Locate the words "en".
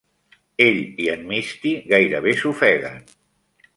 1.15-1.21